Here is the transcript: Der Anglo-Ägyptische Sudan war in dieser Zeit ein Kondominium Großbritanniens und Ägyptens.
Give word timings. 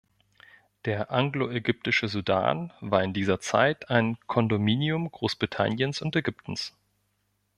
Der 0.85 1.11
Anglo-Ägyptische 1.11 2.07
Sudan 2.07 2.73
war 2.81 3.03
in 3.03 3.13
dieser 3.13 3.39
Zeit 3.39 3.91
ein 3.91 4.17
Kondominium 4.25 5.11
Großbritanniens 5.11 6.01
und 6.01 6.15
Ägyptens. 6.15 6.73